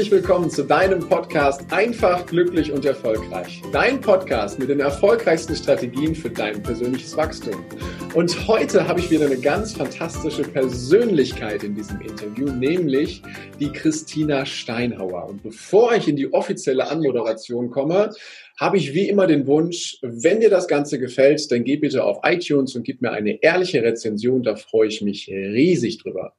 Herzlich 0.00 0.22
willkommen 0.22 0.48
zu 0.48 0.62
deinem 0.62 1.06
Podcast 1.06 1.70
Einfach, 1.70 2.24
glücklich 2.24 2.72
und 2.72 2.86
erfolgreich. 2.86 3.60
Dein 3.70 4.00
Podcast 4.00 4.58
mit 4.58 4.70
den 4.70 4.80
erfolgreichsten 4.80 5.54
Strategien 5.54 6.14
für 6.14 6.30
dein 6.30 6.62
persönliches 6.62 7.14
Wachstum. 7.18 7.62
Und 8.14 8.48
heute 8.48 8.88
habe 8.88 9.00
ich 9.00 9.10
wieder 9.10 9.26
eine 9.26 9.36
ganz 9.36 9.74
fantastische 9.74 10.40
Persönlichkeit 10.40 11.64
in 11.64 11.74
diesem 11.74 12.00
Interview, 12.00 12.46
nämlich 12.46 13.20
die 13.60 13.70
Christina 13.70 14.46
Steinhauer. 14.46 15.28
Und 15.28 15.42
bevor 15.42 15.94
ich 15.94 16.08
in 16.08 16.16
die 16.16 16.32
offizielle 16.32 16.88
Anmoderation 16.88 17.68
komme, 17.68 18.08
habe 18.58 18.78
ich 18.78 18.94
wie 18.94 19.06
immer 19.06 19.26
den 19.26 19.46
Wunsch, 19.46 19.98
wenn 20.00 20.40
dir 20.40 20.48
das 20.48 20.66
Ganze 20.66 20.98
gefällt, 20.98 21.52
dann 21.52 21.62
geh 21.62 21.76
bitte 21.76 22.04
auf 22.04 22.20
iTunes 22.22 22.74
und 22.74 22.84
gib 22.84 23.02
mir 23.02 23.10
eine 23.10 23.42
ehrliche 23.42 23.82
Rezension. 23.82 24.42
Da 24.42 24.56
freue 24.56 24.88
ich 24.88 25.02
mich 25.02 25.28
riesig 25.28 25.98
drüber. 25.98 26.32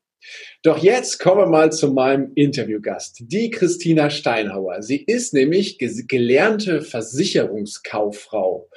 Doch 0.63 0.77
jetzt 0.77 1.19
kommen 1.19 1.41
wir 1.41 1.47
mal 1.47 1.71
zu 1.71 1.91
meinem 1.91 2.31
Interviewgast, 2.35 3.23
die 3.25 3.49
Christina 3.49 4.09
Steinhauer. 4.09 4.81
Sie 4.81 5.03
ist 5.03 5.33
nämlich 5.33 5.77
gelernte 5.79 6.81
Versicherungskauffrau 6.81 8.69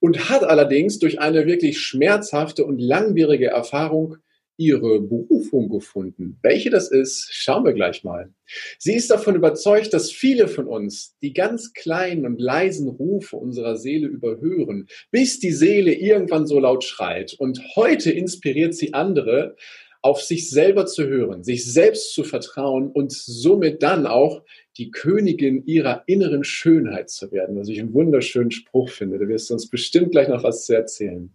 und 0.00 0.28
hat 0.28 0.42
allerdings 0.42 0.98
durch 0.98 1.20
eine 1.20 1.46
wirklich 1.46 1.80
schmerzhafte 1.80 2.64
und 2.64 2.78
langwierige 2.78 3.48
Erfahrung 3.48 4.16
ihre 4.58 5.00
Berufung 5.00 5.68
gefunden. 5.68 6.38
Welche 6.42 6.68
das 6.68 6.90
ist, 6.90 7.28
schauen 7.30 7.64
wir 7.64 7.72
gleich 7.72 8.02
mal. 8.02 8.34
Sie 8.78 8.94
ist 8.94 9.08
davon 9.08 9.36
überzeugt, 9.36 9.94
dass 9.94 10.10
viele 10.10 10.48
von 10.48 10.66
uns 10.66 11.16
die 11.22 11.32
ganz 11.32 11.72
kleinen 11.72 12.26
und 12.26 12.40
leisen 12.40 12.88
Rufe 12.88 13.36
unserer 13.36 13.76
Seele 13.76 14.08
überhören, 14.08 14.88
bis 15.12 15.38
die 15.38 15.52
Seele 15.52 15.94
irgendwann 15.94 16.46
so 16.48 16.58
laut 16.58 16.82
schreit. 16.82 17.36
Und 17.38 17.62
heute 17.76 18.10
inspiriert 18.10 18.74
sie 18.74 18.94
andere, 18.94 19.54
auf 20.02 20.22
sich 20.22 20.50
selber 20.50 20.86
zu 20.86 21.06
hören, 21.06 21.42
sich 21.42 21.70
selbst 21.70 22.14
zu 22.14 22.24
vertrauen 22.24 22.90
und 22.90 23.12
somit 23.12 23.82
dann 23.82 24.06
auch 24.06 24.42
die 24.76 24.90
Königin 24.90 25.64
ihrer 25.66 26.04
inneren 26.06 26.44
Schönheit 26.44 27.10
zu 27.10 27.32
werden, 27.32 27.56
was 27.56 27.68
ich 27.68 27.80
einen 27.80 27.92
wunderschönen 27.92 28.52
Spruch 28.52 28.90
finde. 28.90 29.18
Da 29.18 29.28
wirst 29.28 29.50
du 29.50 29.54
uns 29.54 29.68
bestimmt 29.68 30.12
gleich 30.12 30.28
noch 30.28 30.44
was 30.44 30.66
zu 30.66 30.74
erzählen. 30.74 31.30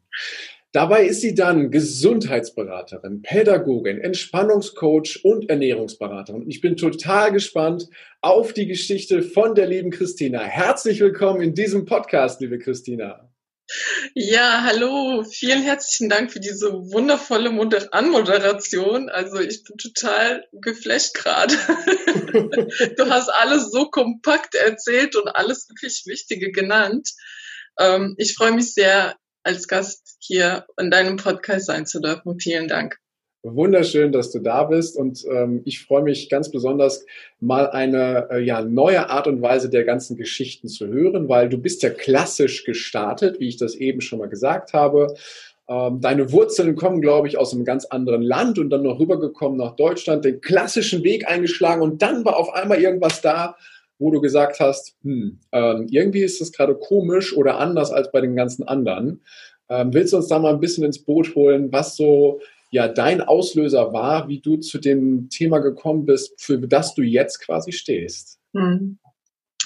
Dabei 0.71 1.05
ist 1.05 1.21
sie 1.21 1.35
dann 1.35 1.69
Gesundheitsberaterin, 1.69 3.21
Pädagogin, 3.21 3.99
Entspannungscoach 3.99 5.19
und 5.23 5.47
Ernährungsberaterin. 5.47 6.41
Und 6.41 6.49
ich 6.49 6.61
bin 6.61 6.77
total 6.77 7.31
gespannt 7.31 7.89
auf 8.21 8.53
die 8.53 8.65
Geschichte 8.65 9.21
von 9.21 9.53
der 9.53 9.67
lieben 9.67 9.91
Christina. 9.91 10.41
Herzlich 10.41 10.99
willkommen 10.99 11.41
in 11.41 11.53
diesem 11.53 11.85
Podcast, 11.85 12.41
liebe 12.41 12.57
Christina. 12.57 13.32
Ja, 14.13 14.63
hallo. 14.63 15.23
Vielen 15.23 15.63
herzlichen 15.63 16.09
Dank 16.09 16.31
für 16.31 16.39
diese 16.39 16.71
wundervolle 16.71 17.49
Moder 17.49 17.87
Anmoderation. 17.91 19.09
Also 19.09 19.39
ich 19.39 19.63
bin 19.63 19.77
total 19.77 20.45
geflasht 20.51 21.13
gerade. 21.13 21.55
du 22.97 23.09
hast 23.09 23.29
alles 23.29 23.71
so 23.71 23.89
kompakt 23.89 24.55
erzählt 24.55 25.15
und 25.15 25.27
alles 25.29 25.69
wirklich 25.69 26.03
Wichtige 26.05 26.51
genannt. 26.51 27.09
Ähm, 27.79 28.15
ich 28.17 28.35
freue 28.35 28.51
mich 28.51 28.73
sehr, 28.73 29.15
als 29.43 29.67
Gast 29.67 30.17
hier 30.19 30.65
in 30.77 30.89
deinem 30.89 31.17
Podcast 31.17 31.65
sein 31.65 31.85
zu 31.85 31.99
dürfen. 31.99 32.39
Vielen 32.39 32.67
Dank. 32.67 32.97
Wunderschön, 33.45 34.13
dass 34.13 34.31
du 34.31 34.39
da 34.39 34.63
bist 34.63 34.95
und 34.95 35.25
ähm, 35.29 35.63
ich 35.65 35.83
freue 35.83 36.01
mich 36.01 36.29
ganz 36.29 36.49
besonders, 36.49 37.05
mal 37.41 37.69
eine 37.69 38.29
äh, 38.31 38.39
ja, 38.39 38.61
neue 38.61 39.09
Art 39.09 39.27
und 39.27 39.41
Weise 39.41 39.69
der 39.69 39.83
ganzen 39.83 40.15
Geschichten 40.15 40.69
zu 40.69 40.87
hören, 40.87 41.27
weil 41.27 41.49
du 41.49 41.57
bist 41.57 41.83
ja 41.83 41.89
klassisch 41.89 42.63
gestartet, 42.63 43.41
wie 43.41 43.49
ich 43.49 43.57
das 43.57 43.75
eben 43.75 43.99
schon 43.99 44.19
mal 44.19 44.29
gesagt 44.29 44.71
habe. 44.71 45.13
Ähm, 45.67 45.99
deine 45.99 46.31
Wurzeln 46.31 46.77
kommen, 46.77 47.01
glaube 47.01 47.27
ich, 47.27 47.37
aus 47.37 47.53
einem 47.53 47.65
ganz 47.65 47.83
anderen 47.83 48.21
Land 48.21 48.59
und 48.59 48.69
dann 48.69 48.83
noch 48.83 48.97
rübergekommen 48.97 49.57
nach 49.57 49.75
Deutschland, 49.75 50.23
den 50.23 50.39
klassischen 50.39 51.03
Weg 51.03 51.29
eingeschlagen 51.29 51.81
und 51.81 52.01
dann 52.01 52.23
war 52.23 52.37
auf 52.37 52.53
einmal 52.53 52.79
irgendwas 52.79 53.19
da, 53.19 53.57
wo 53.99 54.09
du 54.09 54.21
gesagt 54.21 54.61
hast, 54.61 54.95
hm, 55.03 55.39
ähm, 55.51 55.87
irgendwie 55.89 56.23
ist 56.23 56.39
das 56.39 56.53
gerade 56.53 56.75
komisch 56.75 57.35
oder 57.35 57.59
anders 57.59 57.91
als 57.91 58.09
bei 58.09 58.21
den 58.21 58.37
ganzen 58.37 58.65
anderen. 58.65 59.19
Ähm, 59.67 59.93
willst 59.93 60.13
du 60.13 60.17
uns 60.17 60.29
da 60.29 60.39
mal 60.39 60.53
ein 60.53 60.61
bisschen 60.61 60.85
ins 60.85 60.99
Boot 60.99 61.35
holen, 61.35 61.73
was 61.73 61.97
so 61.97 62.39
ja 62.73 62.87
dein 62.87 63.21
Auslöser 63.21 63.93
war, 63.93 64.27
wie 64.27 64.41
du 64.41 64.57
zu 64.57 64.79
dem 64.79 65.29
Thema 65.29 65.59
gekommen 65.59 66.05
bist, 66.05 66.41
für 66.41 66.57
das 66.57 66.95
du 66.95 67.03
jetzt 67.03 67.39
quasi 67.39 67.71
stehst. 67.71 68.39
Hm. 68.53 68.97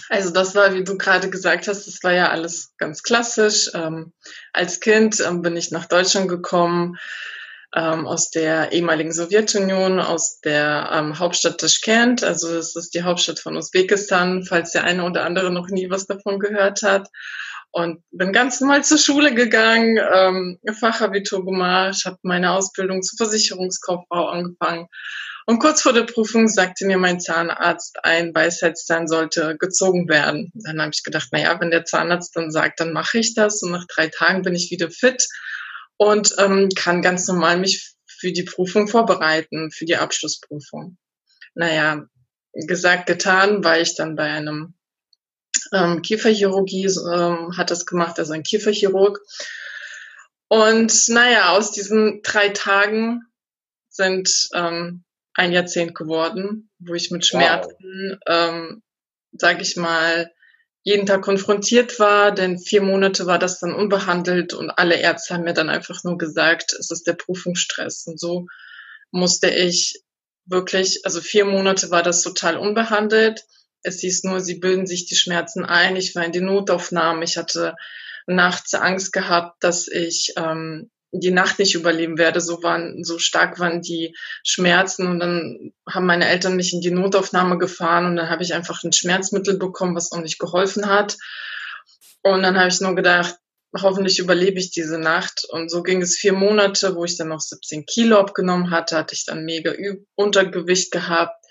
Also 0.09 0.31
das 0.31 0.56
war, 0.56 0.73
wie 0.73 0.84
du 0.84 0.97
gerade 0.97 1.29
gesagt 1.29 1.68
hast, 1.68 1.88
das 1.88 2.03
war 2.03 2.13
ja 2.13 2.29
alles 2.29 2.73
ganz 2.78 3.03
klassisch. 3.03 3.72
Ähm, 3.73 4.12
als 4.53 4.79
Kind 4.81 5.22
ähm, 5.25 5.41
bin 5.41 5.56
ich 5.56 5.72
nach 5.72 5.85
Deutschland 5.85 6.28
gekommen, 6.28 6.97
ähm, 7.75 8.06
aus 8.07 8.29
der 8.29 8.73
ehemaligen 8.73 9.12
Sowjetunion, 9.12 10.00
aus 10.00 10.39
der 10.41 10.89
ähm, 10.94 11.19
Hauptstadt 11.19 11.59
Taschkent. 11.59 12.24
Also 12.24 12.53
das 12.53 12.75
ist 12.75 12.94
die 12.94 13.03
Hauptstadt 13.03 13.39
von 13.39 13.56
Usbekistan, 13.56 14.44
falls 14.44 14.72
der 14.72 14.84
eine 14.84 15.03
oder 15.03 15.24
andere 15.24 15.51
noch 15.51 15.68
nie 15.69 15.89
was 15.89 16.07
davon 16.07 16.39
gehört 16.39 16.84
hat 16.84 17.09
und 17.77 18.01
bin 18.09 18.33
ganz 18.33 18.59
normal 18.59 18.83
zur 18.83 18.97
Schule 18.97 19.35
gegangen, 19.35 19.99
ähm, 20.11 20.59
Fachabitur 20.79 21.45
gemacht, 21.45 22.05
habe 22.05 22.17
meine 22.23 22.53
Ausbildung 22.53 23.03
zur 23.03 23.17
Versicherungskauffrau 23.17 24.29
angefangen. 24.29 24.88
Und 25.45 25.59
kurz 25.59 25.83
vor 25.83 25.93
der 25.93 26.05
Prüfung 26.05 26.47
sagte 26.47 26.88
mir 26.88 26.97
mein 26.97 27.19
Zahnarzt, 27.19 28.03
ein 28.03 28.33
Weisheitszahn 28.33 29.07
sollte 29.07 29.57
gezogen 29.59 30.09
werden. 30.09 30.51
Dann 30.55 30.81
habe 30.81 30.89
ich 30.91 31.03
gedacht, 31.03 31.27
na 31.31 31.39
ja, 31.39 31.61
wenn 31.61 31.69
der 31.69 31.85
Zahnarzt 31.85 32.35
dann 32.35 32.49
sagt, 32.49 32.79
dann 32.79 32.93
mache 32.93 33.19
ich 33.19 33.35
das. 33.35 33.61
Und 33.61 33.69
nach 33.69 33.85
drei 33.85 34.07
Tagen 34.07 34.41
bin 34.41 34.55
ich 34.55 34.71
wieder 34.71 34.89
fit 34.89 35.27
und 35.97 36.33
ähm, 36.39 36.69
kann 36.75 37.03
ganz 37.03 37.27
normal 37.27 37.59
mich 37.59 37.94
für 38.07 38.31
die 38.31 38.44
Prüfung 38.44 38.88
vorbereiten, 38.88 39.69
für 39.69 39.85
die 39.85 39.97
Abschlussprüfung. 39.97 40.97
Naja, 41.53 42.07
gesagt, 42.53 43.05
getan, 43.05 43.63
war 43.63 43.79
ich 43.79 43.95
dann 43.95 44.15
bei 44.15 44.23
einem 44.23 44.73
ähm, 45.73 46.01
Kieferchirurgie 46.01 46.85
ähm, 46.85 47.57
hat 47.57 47.72
das 47.72 47.85
gemacht, 47.85 48.19
also 48.19 48.33
ein 48.33 48.44
Kieferchirurg. 48.44 49.19
Und 50.47 50.94
naja, 51.09 51.50
aus 51.50 51.72
diesen 51.72 52.22
drei 52.23 52.50
Tagen 52.50 53.23
sind 53.89 54.50
ähm, 54.53 55.03
ein 55.33 55.51
Jahrzehnt 55.51 55.94
geworden, 55.95 56.69
wo 56.79 56.94
ich 56.94 57.11
mit 57.11 57.25
Schmerzen, 57.25 58.17
wow. 58.25 58.50
ähm, 58.50 58.83
sage 59.33 59.61
ich 59.61 59.75
mal, 59.75 60.31
jeden 60.83 61.06
Tag 61.06 61.22
konfrontiert 61.22 62.00
war, 62.00 62.31
denn 62.31 62.57
vier 62.57 62.81
Monate 62.81 63.25
war 63.25 63.39
das 63.39 63.59
dann 63.59 63.73
unbehandelt 63.73 64.53
und 64.53 64.69
alle 64.69 64.95
Ärzte 64.95 65.33
haben 65.33 65.44
mir 65.44 65.53
dann 65.53 65.69
einfach 65.69 66.03
nur 66.06 66.17
gesagt, 66.17 66.72
es 66.72 66.91
ist 66.91 67.07
der 67.07 67.13
Prüfungsstress. 67.13 68.07
Und 68.07 68.17
so 68.17 68.47
musste 69.11 69.50
ich 69.50 70.01
wirklich, 70.45 71.01
also 71.03 71.19
vier 71.19 71.44
Monate 71.44 71.91
war 71.91 72.03
das 72.03 72.22
total 72.22 72.56
unbehandelt. 72.56 73.44
Es 73.88 74.02
hieß 74.02 74.25
nur, 74.25 74.42
sie 74.42 74.56
bilden 74.56 74.86
sich 74.86 75.06
die 75.06 75.16
Schmerzen 75.16 75.64
ein. 75.64 75.96
Ich 75.96 76.14
war 76.14 76.25
in 76.25 76.34
die 76.34 76.42
Notaufnahme. 76.42 77.24
Ich 77.24 77.38
hatte 77.38 77.75
nachts 78.25 78.74
Angst 78.74 79.14
gehabt, 79.14 79.64
dass 79.64 79.88
ich 79.88 80.34
ähm, 80.36 80.92
die 81.12 81.31
Nacht 81.31 81.58
nicht 81.58 81.74
überleben 81.74 82.18
werde. 82.18 82.42
So 82.42 82.62
waren, 82.64 83.06
so 83.06 83.18
stark 83.18 83.59
waren 83.59 83.81
die 83.81 84.14
Schmerzen. 84.44 85.08
Und 85.08 85.20
dann 85.20 85.72
haben 85.90 86.06
meine 86.06 86.28
Eltern 86.28 86.58
mich 86.58 86.74
in 86.74 86.81
die 86.81 86.92
Notaufnahme 86.92 87.58
gefahren 87.58 88.06
und 88.06 88.18
dann 88.18 88.30
habe 88.30 88.44
ich 88.44 88.53
einfach 88.53 88.84
ein 88.84 88.92
Schmerzmittel 88.92 89.58
bekommen, 89.58 89.96
was 89.96 90.12
auch 90.12 90.22
nicht 90.22 90.38
geholfen 90.38 90.88
hat. 90.88 91.16
Und 92.22 92.44
dann 92.44 92.58
habe 92.58 92.68
ich 92.68 92.81
nur 92.81 92.94
gedacht, 92.94 93.36
hoffentlich 93.81 94.19
überlebe 94.19 94.59
ich 94.59 94.72
diese 94.72 95.00
Nacht. 95.00 95.46
Und 95.50 95.72
so 95.72 95.81
ging 95.81 96.02
es 96.02 96.18
vier 96.18 96.34
Monate, 96.34 96.94
wo 96.96 97.06
ich 97.06 97.18
dann 97.18 97.30
noch 97.30 97.40
17 97.40 97.86
Kilo 97.86 98.19
abgenommen 98.19 98.69
hatte, 98.69 98.98
hatte 98.98 99.16
ich 99.16 99.25
dann 99.25 99.46
mega 99.46 99.74
Untergewicht 100.16 100.92
gehabt 100.92 101.47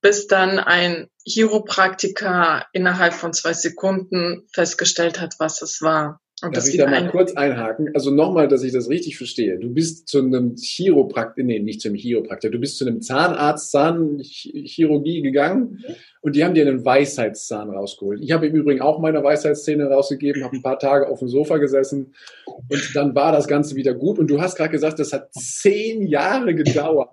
bis 0.00 0.26
dann 0.26 0.58
ein 0.58 1.08
Chiropraktiker 1.24 2.66
innerhalb 2.72 3.12
von 3.12 3.32
zwei 3.32 3.52
Sekunden 3.52 4.46
festgestellt 4.52 5.20
hat, 5.20 5.34
was 5.38 5.62
es 5.62 5.82
war. 5.82 6.20
Und 6.42 6.56
Darf 6.56 6.66
ich 6.66 6.78
da 6.78 6.88
mal 6.88 7.10
kurz 7.10 7.34
einhaken? 7.34 7.90
Also 7.92 8.10
nochmal, 8.10 8.48
dass 8.48 8.62
ich 8.62 8.72
das 8.72 8.88
richtig 8.88 9.18
verstehe. 9.18 9.58
Du 9.58 9.68
bist 9.74 10.08
zu 10.08 10.20
einem 10.20 10.56
Chiropraktiker, 10.56 11.46
nee, 11.46 11.58
nicht 11.58 11.82
zum 11.82 11.94
Chiropraktiker, 11.94 12.50
du 12.50 12.58
bist 12.58 12.78
zu 12.78 12.86
einem 12.86 13.02
Zahnarzt, 13.02 13.70
Zahnchirurgie 13.70 15.20
gegangen 15.20 15.84
mhm. 15.86 15.94
und 16.22 16.36
die 16.36 16.42
haben 16.42 16.54
dir 16.54 16.66
einen 16.66 16.82
Weisheitszahn 16.82 17.68
rausgeholt. 17.68 18.20
Ich 18.22 18.32
habe 18.32 18.46
im 18.46 18.54
Übrigen 18.54 18.80
auch 18.80 19.00
meine 19.00 19.22
Weisheitszähne 19.22 19.88
rausgegeben, 19.90 20.42
habe 20.42 20.56
ein 20.56 20.62
paar 20.62 20.78
Tage 20.78 21.08
auf 21.08 21.18
dem 21.18 21.28
Sofa 21.28 21.58
gesessen 21.58 22.14
und 22.46 22.96
dann 22.96 23.14
war 23.14 23.32
das 23.32 23.46
Ganze 23.46 23.76
wieder 23.76 23.92
gut. 23.92 24.18
Und 24.18 24.28
du 24.28 24.40
hast 24.40 24.56
gerade 24.56 24.70
gesagt, 24.70 24.98
das 24.98 25.12
hat 25.12 25.34
zehn 25.34 26.06
Jahre 26.06 26.54
gedauert 26.54 27.10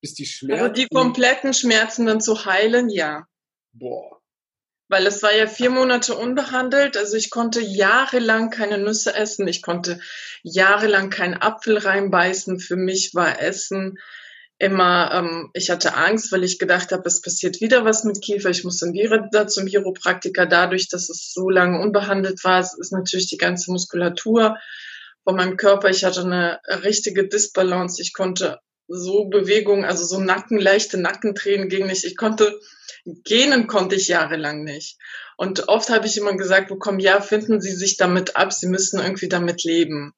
bis 0.00 0.14
die 0.14 0.26
Schmerzen. 0.26 0.62
Also 0.62 0.74
die 0.74 0.88
kompletten 0.88 1.54
Schmerzen 1.54 2.06
dann 2.06 2.20
zu 2.20 2.44
heilen, 2.44 2.88
ja. 2.88 3.26
Boah. 3.72 4.20
Weil 4.88 5.06
es 5.06 5.22
war 5.22 5.32
ja 5.34 5.46
vier 5.46 5.70
Monate 5.70 6.16
unbehandelt. 6.16 6.96
Also 6.96 7.16
ich 7.16 7.30
konnte 7.30 7.60
jahrelang 7.60 8.50
keine 8.50 8.78
Nüsse 8.78 9.14
essen. 9.14 9.46
Ich 9.46 9.62
konnte 9.62 10.00
jahrelang 10.42 11.10
keinen 11.10 11.34
Apfel 11.34 11.78
reinbeißen. 11.78 12.58
Für 12.58 12.76
mich 12.76 13.14
war 13.14 13.40
Essen 13.40 13.98
immer, 14.58 15.10
ähm, 15.14 15.50
ich 15.54 15.70
hatte 15.70 15.94
Angst, 15.94 16.32
weil 16.32 16.44
ich 16.44 16.58
gedacht 16.58 16.92
habe, 16.92 17.02
es 17.06 17.22
passiert 17.22 17.60
wieder 17.60 17.84
was 17.84 18.04
mit 18.04 18.20
Kiefer. 18.20 18.50
Ich 18.50 18.62
muss 18.62 18.78
dann 18.78 18.92
wieder 18.92 19.46
zum 19.46 19.66
Chiropraktiker. 19.66 20.44
Dadurch, 20.46 20.88
dass 20.88 21.08
es 21.08 21.32
so 21.32 21.48
lange 21.48 21.80
unbehandelt 21.80 22.42
war, 22.44 22.60
es 22.60 22.76
ist 22.76 22.92
natürlich 22.92 23.28
die 23.28 23.38
ganze 23.38 23.70
Muskulatur 23.70 24.58
von 25.24 25.36
meinem 25.36 25.56
Körper. 25.56 25.88
Ich 25.88 26.04
hatte 26.04 26.22
eine 26.22 26.60
richtige 26.82 27.28
Disbalance. 27.28 28.02
Ich 28.02 28.12
konnte 28.12 28.58
so 28.90 29.26
Bewegungen, 29.26 29.84
also 29.84 30.04
so 30.04 30.20
Nacken, 30.20 30.58
leichte 30.58 30.98
Nackentränen 30.98 31.68
ging 31.68 31.86
nicht. 31.86 32.04
Ich 32.04 32.16
konnte, 32.16 32.58
gähnen 33.04 33.68
konnte 33.68 33.94
ich 33.94 34.08
jahrelang 34.08 34.64
nicht. 34.64 34.98
Und 35.36 35.68
oft 35.68 35.88
habe 35.90 36.06
ich 36.06 36.18
immer 36.18 36.36
gesagt 36.36 36.68
bekommen, 36.68 36.98
ja, 36.98 37.20
finden 37.20 37.60
Sie 37.60 37.72
sich 37.72 37.96
damit 37.96 38.36
ab, 38.36 38.52
Sie 38.52 38.66
müssen 38.66 39.00
irgendwie 39.00 39.28
damit 39.28 39.62
leben. 39.64 40.12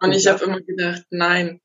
Und, 0.00 0.08
und 0.08 0.16
ich 0.16 0.26
habe 0.26 0.44
immer 0.44 0.60
gedacht, 0.60 1.04
nein. 1.10 1.60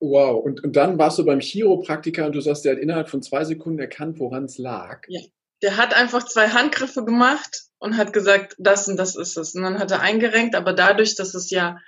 Wow, 0.00 0.44
und, 0.44 0.62
und 0.62 0.76
dann 0.76 0.98
warst 0.98 1.18
du 1.18 1.24
beim 1.24 1.40
Chiropraktiker 1.40 2.26
und 2.26 2.32
du 2.34 2.40
sagst, 2.40 2.64
der 2.64 2.72
hat 2.72 2.78
innerhalb 2.80 3.08
von 3.08 3.22
zwei 3.22 3.44
Sekunden 3.44 3.80
erkannt, 3.80 4.18
woran 4.18 4.44
es 4.44 4.58
lag. 4.58 5.02
Ja. 5.08 5.20
Der 5.62 5.76
hat 5.78 5.94
einfach 5.94 6.24
zwei 6.26 6.48
Handgriffe 6.48 7.04
gemacht 7.04 7.62
und 7.78 7.96
hat 7.96 8.12
gesagt, 8.12 8.54
das 8.58 8.86
und 8.86 8.98
das 8.98 9.16
ist 9.16 9.38
es. 9.38 9.54
Und 9.54 9.62
dann 9.62 9.78
hat 9.78 9.90
er 9.90 10.00
eingerenkt, 10.00 10.54
aber 10.54 10.74
dadurch, 10.74 11.16
dass 11.16 11.34
es 11.34 11.50
ja 11.50 11.78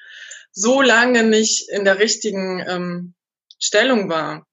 so 0.50 0.80
lange 0.80 1.24
nicht 1.24 1.68
in 1.68 1.84
der 1.84 1.98
richtigen 1.98 2.64
ähm, 2.66 3.14
Stellung 3.58 4.08
war, 4.08 4.46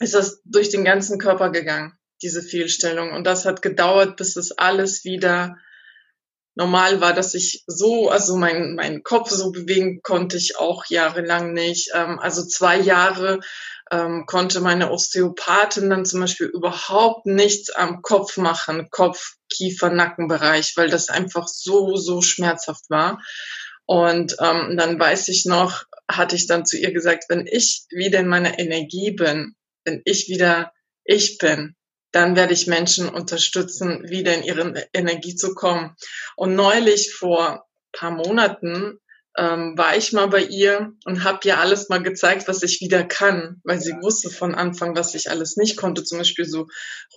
ist 0.00 0.14
das 0.14 0.40
durch 0.44 0.68
den 0.68 0.84
ganzen 0.84 1.18
Körper 1.18 1.50
gegangen, 1.50 1.92
diese 2.22 2.42
Fehlstellung. 2.42 3.12
Und 3.12 3.24
das 3.24 3.44
hat 3.44 3.62
gedauert, 3.62 4.16
bis 4.16 4.36
es 4.36 4.52
alles 4.52 5.04
wieder 5.04 5.56
normal 6.54 7.00
war, 7.00 7.14
dass 7.14 7.34
ich 7.34 7.64
so, 7.66 8.10
also 8.10 8.36
mein, 8.36 8.74
mein 8.74 9.02
Kopf 9.02 9.30
so 9.30 9.52
bewegen 9.52 10.02
konnte 10.02 10.36
ich 10.36 10.58
auch 10.58 10.84
jahrelang 10.86 11.52
nicht. 11.52 11.90
Ähm, 11.94 12.18
also 12.18 12.44
zwei 12.44 12.78
Jahre 12.78 13.40
ähm, 13.90 14.24
konnte 14.26 14.60
meine 14.60 14.90
Osteopathin 14.90 15.88
dann 15.88 16.04
zum 16.04 16.20
Beispiel 16.20 16.46
überhaupt 16.48 17.26
nichts 17.26 17.70
am 17.70 18.02
Kopf 18.02 18.36
machen, 18.36 18.88
Kopf, 18.90 19.36
Kiefer, 19.50 19.90
Nackenbereich, 19.90 20.76
weil 20.76 20.90
das 20.90 21.08
einfach 21.08 21.48
so, 21.48 21.96
so 21.96 22.20
schmerzhaft 22.20 22.90
war. 22.90 23.22
Und 23.86 24.36
ähm, 24.40 24.76
dann 24.76 24.98
weiß 24.98 25.28
ich 25.28 25.44
noch, 25.44 25.84
hatte 26.10 26.36
ich 26.36 26.46
dann 26.46 26.66
zu 26.66 26.78
ihr 26.78 26.92
gesagt, 26.92 27.24
wenn 27.28 27.46
ich 27.46 27.84
wieder 27.90 28.20
in 28.20 28.28
meiner 28.28 28.58
Energie 28.58 29.12
bin, 29.12 29.54
wenn 29.84 30.02
ich 30.04 30.28
wieder 30.28 30.72
ich 31.04 31.38
bin, 31.38 31.74
dann 32.12 32.36
werde 32.36 32.52
ich 32.52 32.66
Menschen 32.66 33.08
unterstützen, 33.08 34.08
wieder 34.08 34.34
in 34.34 34.42
ihre 34.42 34.88
Energie 34.92 35.34
zu 35.34 35.54
kommen. 35.54 35.96
Und 36.36 36.54
neulich 36.54 37.14
vor 37.14 37.66
paar 37.92 38.10
Monaten 38.10 38.98
ähm, 39.36 39.76
war 39.76 39.96
ich 39.96 40.12
mal 40.12 40.28
bei 40.28 40.42
ihr 40.42 40.92
und 41.04 41.24
habe 41.24 41.40
ihr 41.44 41.58
alles 41.58 41.88
mal 41.88 42.02
gezeigt, 42.02 42.48
was 42.48 42.62
ich 42.62 42.80
wieder 42.80 43.02
kann, 43.04 43.60
weil 43.64 43.80
sie 43.80 43.94
wusste 44.00 44.28
von 44.30 44.54
Anfang, 44.54 44.94
was 44.94 45.14
ich 45.14 45.30
alles 45.30 45.56
nicht 45.56 45.76
konnte, 45.76 46.04
zum 46.04 46.18
Beispiel 46.18 46.44
so 46.44 46.68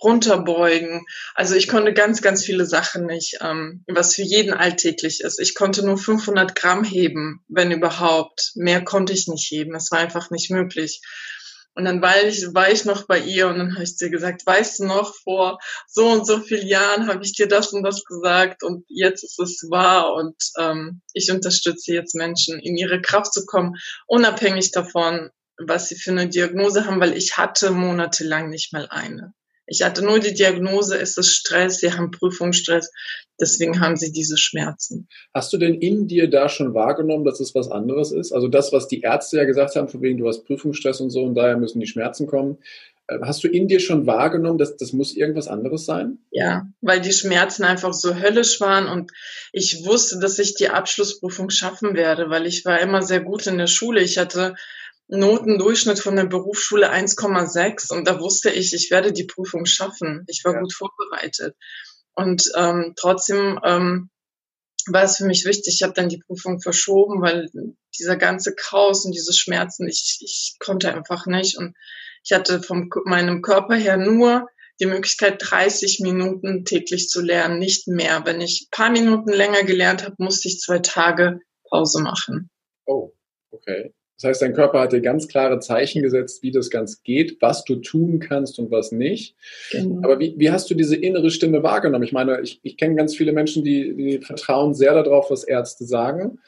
runterbeugen. 0.02 1.04
Also 1.34 1.54
ich 1.54 1.68
konnte 1.68 1.92
ganz, 1.92 2.22
ganz 2.22 2.44
viele 2.44 2.64
Sachen 2.64 3.06
nicht, 3.06 3.38
ähm, 3.42 3.84
was 3.86 4.14
für 4.14 4.22
jeden 4.22 4.54
alltäglich 4.54 5.20
ist. 5.20 5.38
Ich 5.40 5.54
konnte 5.54 5.84
nur 5.84 5.98
500 5.98 6.54
Gramm 6.54 6.84
heben, 6.84 7.42
wenn 7.48 7.70
überhaupt. 7.70 8.52
Mehr 8.54 8.82
konnte 8.82 9.12
ich 9.12 9.28
nicht 9.28 9.50
heben. 9.50 9.74
Es 9.74 9.90
war 9.90 9.98
einfach 9.98 10.30
nicht 10.30 10.50
möglich. 10.50 11.02
Und 11.76 11.84
dann 11.84 12.00
war 12.00 12.22
ich, 12.22 12.54
war 12.54 12.70
ich 12.70 12.86
noch 12.86 13.06
bei 13.06 13.18
ihr 13.18 13.48
und 13.48 13.58
dann 13.58 13.74
habe 13.74 13.84
ich 13.84 13.96
dir 13.96 14.08
gesagt, 14.08 14.46
weißt 14.46 14.80
du 14.80 14.86
noch, 14.86 15.14
vor 15.14 15.58
so 15.86 16.08
und 16.08 16.26
so 16.26 16.40
vielen 16.40 16.66
Jahren 16.66 17.06
habe 17.06 17.22
ich 17.22 17.34
dir 17.34 17.48
das 17.48 17.74
und 17.74 17.82
das 17.82 18.02
gesagt 18.04 18.62
und 18.62 18.86
jetzt 18.88 19.22
ist 19.24 19.38
es 19.38 19.66
wahr 19.70 20.14
und 20.14 20.36
ähm, 20.58 21.02
ich 21.12 21.30
unterstütze 21.30 21.92
jetzt 21.92 22.14
Menschen, 22.14 22.58
in 22.60 22.78
ihre 22.78 23.02
Kraft 23.02 23.34
zu 23.34 23.44
kommen, 23.44 23.74
unabhängig 24.06 24.70
davon, 24.70 25.28
was 25.58 25.88
sie 25.88 25.96
für 25.96 26.12
eine 26.12 26.28
Diagnose 26.28 26.86
haben, 26.86 26.98
weil 26.98 27.14
ich 27.14 27.36
hatte 27.36 27.70
monatelang 27.72 28.48
nicht 28.48 28.72
mal 28.72 28.88
eine. 28.88 29.34
Ich 29.66 29.82
hatte 29.82 30.04
nur 30.04 30.20
die 30.20 30.34
Diagnose, 30.34 30.98
es 30.98 31.16
ist 31.16 31.34
Stress, 31.34 31.78
sie 31.78 31.92
haben 31.92 32.10
Prüfungsstress, 32.10 32.92
deswegen 33.40 33.80
haben 33.80 33.96
sie 33.96 34.12
diese 34.12 34.36
Schmerzen. 34.36 35.08
Hast 35.34 35.52
du 35.52 35.58
denn 35.58 35.74
in 35.74 36.06
dir 36.06 36.30
da 36.30 36.48
schon 36.48 36.74
wahrgenommen, 36.74 37.24
dass 37.24 37.40
es 37.40 37.54
was 37.54 37.70
anderes 37.70 38.12
ist? 38.12 38.32
Also 38.32 38.48
das, 38.48 38.72
was 38.72 38.88
die 38.88 39.00
Ärzte 39.00 39.38
ja 39.38 39.44
gesagt 39.44 39.76
haben, 39.76 39.88
von 39.88 40.02
wegen 40.02 40.18
du 40.18 40.28
hast 40.28 40.44
Prüfungsstress 40.44 41.00
und 41.00 41.10
so 41.10 41.22
und 41.22 41.34
daher 41.34 41.56
müssen 41.56 41.80
die 41.80 41.86
Schmerzen 41.86 42.26
kommen. 42.26 42.58
Äh, 43.08 43.18
hast 43.22 43.44
du 43.44 43.48
in 43.48 43.68
dir 43.68 43.80
schon 43.80 44.06
wahrgenommen, 44.06 44.58
dass 44.58 44.76
das 44.76 44.92
muss 44.92 45.16
irgendwas 45.16 45.48
anderes 45.48 45.84
sein? 45.84 46.18
Ja, 46.30 46.66
weil 46.80 47.00
die 47.00 47.12
Schmerzen 47.12 47.64
einfach 47.64 47.92
so 47.92 48.14
höllisch 48.14 48.60
waren 48.60 48.86
und 48.86 49.12
ich 49.52 49.84
wusste, 49.84 50.18
dass 50.18 50.38
ich 50.38 50.54
die 50.54 50.68
Abschlussprüfung 50.68 51.50
schaffen 51.50 51.94
werde, 51.94 52.30
weil 52.30 52.46
ich 52.46 52.64
war 52.64 52.80
immer 52.80 53.02
sehr 53.02 53.20
gut 53.20 53.46
in 53.46 53.58
der 53.58 53.66
Schule. 53.66 54.00
Ich 54.00 54.18
hatte 54.18 54.54
Notendurchschnitt 55.08 56.00
von 56.00 56.16
der 56.16 56.26
Berufsschule 56.26 56.92
1,6 56.92 57.92
und 57.92 58.08
da 58.08 58.20
wusste 58.20 58.50
ich, 58.50 58.72
ich 58.74 58.90
werde 58.90 59.12
die 59.12 59.24
Prüfung 59.24 59.64
schaffen. 59.64 60.24
Ich 60.26 60.42
war 60.44 60.54
ja. 60.54 60.60
gut 60.60 60.72
vorbereitet. 60.72 61.56
Und 62.14 62.50
ähm, 62.56 62.94
trotzdem 62.96 63.60
ähm, 63.62 64.10
war 64.86 65.04
es 65.04 65.18
für 65.18 65.26
mich 65.26 65.44
wichtig, 65.44 65.74
ich 65.76 65.82
habe 65.82 65.92
dann 65.92 66.08
die 66.08 66.22
Prüfung 66.26 66.60
verschoben, 66.60 67.20
weil 67.20 67.48
dieser 67.98 68.16
ganze 68.16 68.54
Chaos 68.54 69.04
und 69.04 69.12
diese 69.12 69.32
Schmerzen, 69.32 69.88
ich, 69.88 70.18
ich 70.22 70.56
konnte 70.58 70.92
einfach 70.92 71.26
nicht. 71.26 71.56
Und 71.58 71.76
ich 72.24 72.32
hatte 72.32 72.62
von 72.62 72.88
meinem 73.04 73.42
Körper 73.42 73.76
her 73.76 73.96
nur 73.96 74.48
die 74.80 74.86
Möglichkeit, 74.86 75.40
30 75.40 76.00
Minuten 76.00 76.64
täglich 76.64 77.08
zu 77.08 77.22
lernen, 77.22 77.58
nicht 77.58 77.88
mehr. 77.88 78.22
Wenn 78.24 78.40
ich 78.40 78.68
paar 78.70 78.90
Minuten 78.90 79.30
länger 79.30 79.62
gelernt 79.62 80.04
habe, 80.04 80.16
musste 80.18 80.48
ich 80.48 80.60
zwei 80.60 80.80
Tage 80.80 81.40
Pause 81.68 82.02
machen. 82.02 82.50
Oh, 82.84 83.12
okay. 83.50 83.94
Das 84.16 84.30
heißt, 84.30 84.42
dein 84.42 84.54
Körper 84.54 84.80
hat 84.80 84.92
dir 84.92 85.00
ganz 85.00 85.28
klare 85.28 85.58
Zeichen 85.60 86.02
gesetzt, 86.02 86.42
wie 86.42 86.50
das 86.50 86.70
ganz 86.70 87.02
geht, 87.02 87.36
was 87.40 87.64
du 87.64 87.76
tun 87.76 88.18
kannst 88.18 88.58
und 88.58 88.70
was 88.70 88.90
nicht. 88.90 89.34
Genau. 89.70 90.00
Aber 90.02 90.18
wie, 90.18 90.34
wie 90.38 90.50
hast 90.50 90.70
du 90.70 90.74
diese 90.74 90.96
innere 90.96 91.30
Stimme 91.30 91.62
wahrgenommen? 91.62 92.04
Ich 92.04 92.12
meine, 92.12 92.40
ich, 92.40 92.60
ich 92.62 92.78
kenne 92.78 92.94
ganz 92.94 93.14
viele 93.14 93.32
Menschen, 93.32 93.62
die, 93.62 93.94
die 93.94 94.18
vertrauen 94.18 94.74
sehr 94.74 94.94
darauf, 94.94 95.30
was 95.30 95.44
Ärzte 95.44 95.84
sagen. 95.84 96.38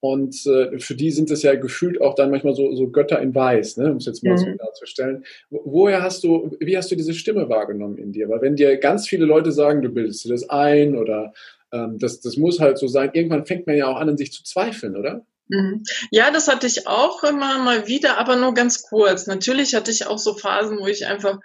Und 0.00 0.46
äh, 0.46 0.80
für 0.80 0.96
die 0.96 1.12
sind 1.12 1.30
es 1.30 1.42
ja 1.42 1.54
gefühlt 1.54 2.00
auch 2.00 2.16
dann 2.16 2.30
manchmal 2.30 2.56
so, 2.56 2.74
so 2.74 2.88
Götter 2.88 3.20
in 3.20 3.34
Weiß, 3.36 3.76
ne? 3.76 3.92
um 3.92 3.98
es 3.98 4.06
jetzt 4.06 4.24
mal 4.24 4.32
mhm. 4.32 4.38
so 4.38 4.46
darzustellen. 4.58 5.24
Woher 5.50 6.02
hast 6.02 6.24
du, 6.24 6.56
wie 6.58 6.76
hast 6.76 6.90
du 6.90 6.96
diese 6.96 7.14
Stimme 7.14 7.48
wahrgenommen 7.48 7.98
in 7.98 8.10
dir? 8.10 8.28
Weil 8.28 8.40
wenn 8.40 8.56
dir 8.56 8.78
ganz 8.78 9.06
viele 9.06 9.26
Leute 9.26 9.52
sagen, 9.52 9.80
du 9.80 9.90
bildest 9.90 10.24
dir 10.24 10.30
das 10.30 10.50
ein 10.50 10.96
oder 10.96 11.32
ähm, 11.72 11.98
das, 12.00 12.20
das 12.20 12.36
muss 12.36 12.58
halt 12.58 12.78
so 12.78 12.88
sein, 12.88 13.10
irgendwann 13.12 13.46
fängt 13.46 13.68
man 13.68 13.76
ja 13.76 13.86
auch 13.86 13.96
an, 13.96 14.08
an 14.08 14.16
sich 14.16 14.32
zu 14.32 14.42
zweifeln, 14.42 14.96
oder? 14.96 15.24
Mhm. 15.48 15.82
Ja, 16.10 16.30
das 16.30 16.48
hatte 16.48 16.66
ich 16.66 16.86
auch 16.86 17.22
immer 17.24 17.58
mal 17.58 17.86
wieder, 17.86 18.18
aber 18.18 18.36
nur 18.36 18.54
ganz 18.54 18.82
kurz. 18.82 19.26
Natürlich 19.26 19.74
hatte 19.74 19.90
ich 19.90 20.06
auch 20.06 20.18
so 20.18 20.36
Phasen, 20.36 20.78
wo 20.78 20.86
ich 20.86 21.06
einfach 21.06 21.38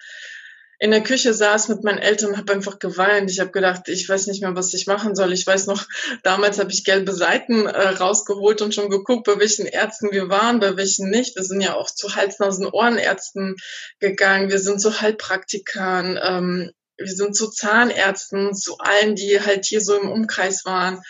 in 0.79 0.91
der 0.91 1.01
Küche 1.01 1.33
saß 1.33 1.69
mit 1.69 1.83
meinen 1.83 1.97
Eltern 1.97 2.31
und 2.31 2.37
habe 2.37 2.53
einfach 2.53 2.77
geweint. 2.77 3.31
Ich 3.31 3.39
habe 3.39 3.51
gedacht, 3.51 3.87
ich 3.87 4.07
weiß 4.07 4.27
nicht 4.27 4.41
mehr, 4.41 4.55
was 4.55 4.73
ich 4.73 4.85
machen 4.85 5.15
soll. 5.15 5.33
Ich 5.33 5.45
weiß 5.47 5.65
noch, 5.65 5.83
damals 6.23 6.59
habe 6.59 6.71
ich 6.71 6.83
gelbe 6.83 7.13
Seiten 7.13 7.65
äh, 7.65 7.89
rausgeholt 7.89 8.61
und 8.61 8.75
schon 8.75 8.89
geguckt, 8.89 9.25
bei 9.25 9.39
welchen 9.39 9.65
Ärzten 9.65 10.11
wir 10.11 10.29
waren, 10.29 10.59
bei 10.59 10.77
welchen 10.77 11.09
nicht. 11.09 11.35
Wir 11.35 11.43
sind 11.43 11.61
ja 11.61 11.73
auch 11.73 11.89
zu 11.89 12.15
Hals-Nasen-Ohrenärzten 12.15 13.55
gegangen. 13.99 14.49
Wir 14.49 14.59
sind 14.59 14.79
zu 14.79 15.01
Heilpraktikern. 15.01 16.19
Ähm, 16.21 16.71
wir 16.97 17.11
sind 17.11 17.35
zu 17.35 17.49
Zahnärzten, 17.49 18.53
zu 18.53 18.77
allen, 18.77 19.15
die 19.15 19.41
halt 19.41 19.65
hier 19.65 19.81
so 19.81 19.99
im 19.99 20.09
Umkreis 20.09 20.63
waren. 20.65 21.01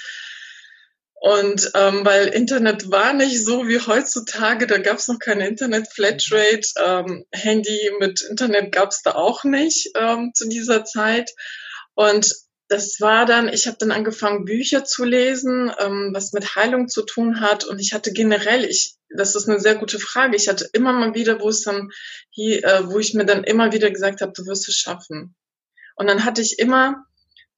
Und 1.19 1.71
ähm, 1.73 2.05
weil 2.05 2.27
Internet 2.27 2.91
war 2.91 3.11
nicht 3.13 3.43
so 3.43 3.67
wie 3.67 3.79
heutzutage, 3.79 4.67
da 4.67 4.77
gab 4.77 4.97
es 4.97 5.07
noch 5.07 5.17
keine 5.17 5.47
Internet-Flatrate, 5.47 6.67
ähm, 6.77 7.25
Handy 7.31 7.91
mit 7.99 8.21
Internet 8.21 8.71
gab 8.71 8.91
es 8.91 9.01
da 9.01 9.15
auch 9.15 9.43
nicht 9.43 9.89
ähm, 9.95 10.31
zu 10.35 10.47
dieser 10.47 10.85
Zeit. 10.85 11.31
Und 11.95 12.35
das 12.67 12.99
war 13.01 13.25
dann, 13.25 13.47
ich 13.47 13.65
habe 13.65 13.77
dann 13.79 13.91
angefangen, 13.91 14.45
Bücher 14.45 14.85
zu 14.85 15.05
lesen, 15.05 15.71
ähm, 15.79 16.11
was 16.13 16.33
mit 16.33 16.55
Heilung 16.55 16.87
zu 16.87 17.01
tun 17.01 17.41
hat. 17.41 17.63
Und 17.63 17.79
ich 17.79 17.93
hatte 17.93 18.13
generell, 18.13 18.63
ich, 18.63 18.95
das 19.09 19.35
ist 19.35 19.49
eine 19.49 19.59
sehr 19.59 19.75
gute 19.75 19.99
Frage, 19.99 20.35
ich 20.35 20.47
hatte 20.47 20.69
immer 20.73 20.93
mal 20.93 21.15
wieder, 21.15 21.39
wo 21.39 21.49
es 21.49 21.63
dann 21.63 21.89
hier, 22.29 22.63
äh, 22.63 22.87
wo 22.91 22.99
ich 22.99 23.15
mir 23.15 23.25
dann 23.25 23.43
immer 23.43 23.71
wieder 23.71 23.89
gesagt 23.89 24.21
habe, 24.21 24.33
du 24.35 24.45
wirst 24.45 24.69
es 24.69 24.75
schaffen. 24.75 25.35
Und 25.95 26.05
dann 26.05 26.25
hatte 26.25 26.43
ich 26.43 26.59
immer 26.59 27.05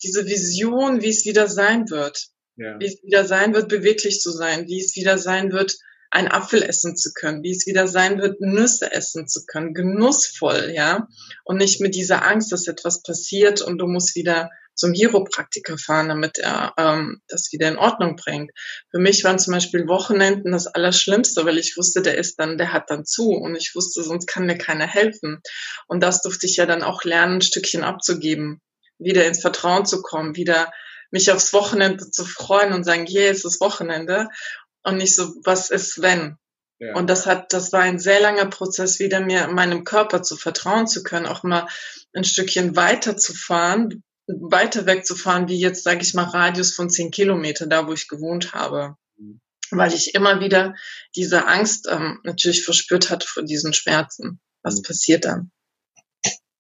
diese 0.02 0.26
Vision, 0.28 1.02
wie 1.02 1.10
es 1.10 1.26
wieder 1.26 1.48
sein 1.50 1.90
wird 1.90 2.30
ja. 2.60 2.80
wie 2.80 2.86
es 2.86 3.04
wieder 3.04 3.26
sein 3.26 3.54
wird, 3.54 3.70
beweglich 3.70 4.20
zu 4.20 4.32
sein, 4.32 4.68
wie 4.68 4.80
es 4.80 4.96
wieder 4.96 5.18
sein 5.18 5.52
wird, 5.52 5.78
ein 6.12 6.28
Apfel 6.28 6.64
essen 6.64 6.96
zu 6.96 7.14
können, 7.14 7.44
wie 7.44 7.52
es 7.52 7.68
wieder 7.68 7.88
sein 7.88 8.20
wird, 8.20 8.42
Nüsse 8.42 8.92
essen 8.92 9.28
zu 9.28 9.46
können, 9.46 9.74
genussvoll, 9.74 10.72
ja, 10.74 11.08
und 11.44 11.58
nicht 11.58 11.82
mit 11.82 11.96
dieser 11.96 12.26
Angst, 12.26 12.52
dass 12.52 12.68
etwas 12.68 13.04
passiert 13.04 13.62
und 13.62 13.78
du 13.78 13.88
musst 13.88 14.16
wieder 14.16 14.50
zum 14.74 14.94
Chiropraktiker 14.94 15.78
fahren, 15.78 16.08
damit 16.08 16.40
er 16.40 16.74
ähm, 16.78 17.22
das 17.28 17.52
wieder 17.52 17.68
in 17.68 17.78
Ordnung 17.78 18.16
bringt. 18.16 18.52
Für 18.92 19.00
mich 19.00 19.24
waren 19.26 19.38
zum 19.38 19.54
Beispiel 19.54 19.88
Wochenenden 19.88 20.54
das 20.54 20.68
Allerschlimmste, 20.68 21.46
weil 21.46 21.58
ich 21.58 21.76
wusste, 21.78 22.02
der 22.02 22.18
ist 22.18 22.40
dann, 22.40 22.58
der 22.58 22.72
hat 22.72 22.90
dann 22.90 23.06
zu 23.06 23.32
und 23.32 23.56
ich 23.58 23.74
wusste, 23.76 24.04
sonst 24.04 24.28
kann 24.28 24.46
mir 24.46 24.58
keiner 24.58 24.88
helfen. 24.88 25.42
Und 25.88 26.02
das 26.02 26.22
durfte 26.22 26.46
ich 26.46 26.56
ja 26.56 26.66
dann 26.66 26.82
auch 26.82 27.04
lernen, 27.04 27.36
ein 27.36 27.42
Stückchen 27.42 27.84
abzugeben, 27.84 28.62
wieder 28.98 29.26
ins 29.26 29.42
Vertrauen 29.42 29.86
zu 29.86 30.02
kommen, 30.02 30.38
wieder 30.38 30.72
mich 31.12 31.32
aufs 31.32 31.54
Wochenende 31.54 32.10
zu 32.10 32.26
freuen 32.26 32.74
und 32.74 32.84
sagen, 32.84 33.08
yeah, 33.10 33.32
es 33.32 33.46
ist 33.46 33.62
Wochenende 33.62 34.30
und 34.84 34.98
nicht 34.98 35.16
so, 35.16 35.34
was 35.44 35.70
ist 35.70 36.02
wenn? 36.02 36.38
Ja. 36.80 36.96
Und 36.96 37.10
das 37.10 37.26
hat, 37.26 37.52
das 37.52 37.74
war 37.74 37.82
ein 37.82 38.00
sehr 38.00 38.22
langer 38.22 38.46
Prozess, 38.46 39.00
wieder 39.00 39.20
mir 39.20 39.48
meinem 39.48 39.84
Körper 39.84 40.24
zu 40.24 40.38
vertrauen 40.38 40.88
zu 40.88 41.04
können, 41.04 41.26
auch 41.26 41.44
mal 41.44 41.68
ein 42.14 42.24
Stückchen 42.24 42.76
weiter 42.76 43.18
zu 43.18 43.34
fahren, 43.34 44.04
weiter 44.28 44.86
wegzufahren, 44.86 45.48
wie 45.50 45.60
jetzt, 45.60 45.84
sage 45.84 46.02
ich 46.02 46.14
mal, 46.14 46.24
Radius 46.24 46.74
von 46.74 46.90
zehn 46.90 47.12
Kilometer, 47.12 47.68
da 47.68 47.88
wo 47.88 47.94
ich 47.94 48.08
gewohnt 48.08 48.54
habe. 48.54 48.96
Mhm. 49.18 49.42
weil 49.72 49.94
ich 49.94 50.16
immer 50.16 50.40
wieder 50.40 50.76
diese 51.16 51.46
Angst 51.46 51.88
ähm, 51.92 52.20
natürlich 52.24 52.64
verspürt 52.64 53.10
hatte 53.10 53.28
vor 53.28 53.44
diesen 53.44 53.74
Schmerzen. 53.74 54.40
Was 54.64 54.78
mhm. 54.78 54.84
passiert 54.84 55.26
dann? 55.26 55.52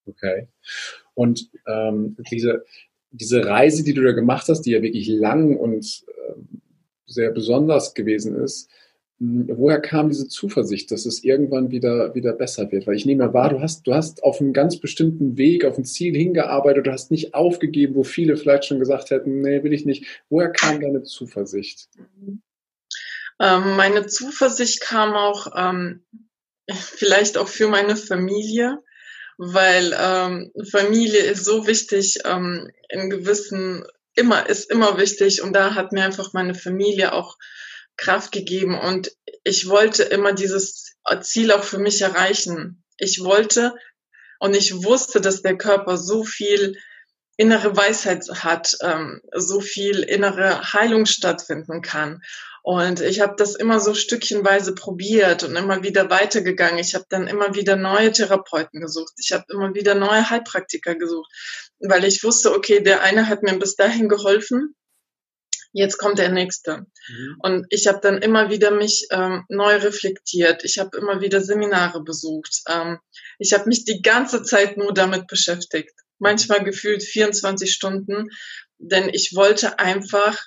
Okay. 0.06 0.48
Und 1.13 1.50
ähm, 1.68 2.15
diese, 2.32 2.65
diese 3.12 3.46
Reise, 3.46 3.84
die 3.84 3.94
du 3.94 4.04
da 4.04 4.12
gemacht 4.12 4.48
hast, 4.48 4.62
die 4.62 4.72
ja 4.72 4.82
wirklich 4.82 5.08
lang 5.08 5.58
und 5.58 6.04
ähm, 6.30 6.62
sehr 7.06 7.32
besonders 7.32 7.94
gewesen 7.94 8.36
ist, 8.36 8.70
hm, 9.20 9.50
woher 9.54 9.82
kam 9.82 10.10
diese 10.10 10.28
Zuversicht, 10.28 10.92
dass 10.92 11.06
es 11.06 11.24
irgendwann 11.24 11.72
wieder, 11.72 12.16
wieder 12.16 12.34
besser 12.34 12.72
wird? 12.72 12.88
Weil 12.88 12.96
ich 12.96 13.06
nehme 13.06 13.25
mal 13.25 13.34
wahr, 13.34 13.50
du 13.50 13.60
hast, 13.60 13.86
du 13.86 13.94
hast 13.94 14.24
auf 14.24 14.39
einen 14.39 14.54
ganz 14.54 14.80
bestimmten 14.80 15.38
Weg, 15.38 15.66
auf 15.66 15.78
ein 15.78 15.86
Ziel 15.86 16.16
hingearbeitet, 16.16 16.88
du 16.88 16.92
hast 16.92 17.12
nicht 17.12 17.34
aufgegeben, 17.34 17.96
wo 17.96 18.04
viele 18.04 18.38
vielleicht 18.38 18.66
schon 18.66 18.80
gesagt 18.80 19.10
hätten, 19.10 19.42
nee, 19.42 19.63
will 19.63 19.74
ich 19.74 19.86
nicht. 19.86 20.06
Woher 20.30 20.51
kam 20.51 20.80
deine 20.80 21.04
Zuversicht? 21.04 21.89
Ähm, 23.42 23.75
meine 23.75 24.08
Zuversicht 24.08 24.82
kam 24.82 25.13
auch 25.13 25.48
ähm, 25.56 26.04
vielleicht 26.72 27.38
auch 27.38 27.48
für 27.48 27.68
meine 27.68 27.96
Familie, 27.96 28.80
weil 29.41 29.96
ähm, 29.98 30.51
Familie 30.69 31.22
ist 31.22 31.46
so 31.46 31.65
wichtig 31.65 32.19
ähm, 32.25 32.69
in 32.89 33.10
gewissen 33.10 33.86
immer 34.13 34.50
ist 34.50 34.69
immer 34.69 34.98
wichtig 34.98 35.41
und 35.41 35.53
da 35.53 35.75
hat 35.75 35.93
mir 35.93 36.03
einfach 36.03 36.34
meine 36.34 36.53
Familie 36.53 37.13
auch 37.13 37.38
Kraft 37.96 38.34
gegeben 38.34 38.77
und 38.77 39.15
ich 39.46 39.69
wollte 39.69 40.03
immer 40.03 40.34
dieses 40.34 40.98
Ziel 41.22 41.53
auch 41.53 41.63
für 41.63 41.79
mich 41.79 42.01
erreichen. 42.01 42.84
Ich 42.98 43.24
wollte 43.24 43.75
und 44.39 44.58
ich 44.58 44.84
wusste, 44.84 45.22
dass 45.22 45.41
der 45.41 45.58
Körper 45.58 45.98
so 45.98 46.25
viel 46.25 46.77
innere 47.38 47.77
Weisheit 47.77 48.25
hat, 48.43 48.75
ähm, 48.81 49.22
so 49.34 49.62
viel 49.62 50.00
innere 50.00 50.74
Heilung 50.74 51.05
stattfinden 51.05 51.81
kann. 51.81 52.22
Und 52.63 53.01
ich 53.01 53.22
habe 53.22 53.36
das 53.38 53.56
immer 53.56 53.80
so 53.80 53.94
stückchenweise 53.94 54.75
probiert 54.75 55.44
und 55.44 55.56
immer 55.56 55.84
wieder 55.84 56.10
weitergegangen. 56.10 56.80
Ich 56.80 56.96
habe 56.96 57.06
dann 57.10 57.28
immer 57.28 57.56
wieder 57.56 57.75
neue 57.75 58.12
Therapeuten 58.12 58.82
gesucht. 58.82 59.13
Ich 59.18 59.32
habe 59.32 59.46
immer 59.50 59.74
wieder 59.74 59.96
neue 59.96 60.30
Heilpraktiker 60.30 60.96
gesucht, 60.96 61.32
weil 61.80 62.04
ich 62.06 62.24
wusste, 62.24 62.54
okay, 62.54 62.82
der 62.82 63.01
eine 63.01 63.28
hat 63.28 63.44
mir 63.44 63.58
bis 63.58 63.75
dahin 63.75 64.10
geholfen 64.10 64.75
jetzt 65.72 65.98
kommt 65.98 66.20
der 66.20 66.30
nächste. 66.30 66.86
Mhm. 67.08 67.36
Und 67.39 67.66
ich 67.70 67.88
habe 67.88 68.00
dann 68.01 68.22
immer 68.22 68.50
wieder 68.50 68.72
mich 68.72 69.08
ähm, 69.12 69.46
neu 69.50 69.75
reflektiert. 69.78 70.63
Ich 70.63 70.80
habe 70.80 70.98
immer 70.98 71.22
wieder 71.22 71.42
Seminare 71.42 72.04
besucht. 72.04 72.62
Ähm, 72.68 73.00
ich 73.38 73.54
habe 73.54 73.68
mich 73.68 73.86
die 73.86 74.01
ganze 74.01 74.44
Zeit 74.44 74.78
nur 74.78 74.94
damit 74.94 75.28
beschäftigt. 75.28 75.94
Manchmal 76.18 76.63
gefühlt 76.63 77.04
24 77.04 77.72
Stunden, 77.72 78.30
denn 78.78 79.10
ich 79.10 79.34
wollte 79.36 79.80
einfach 79.80 80.38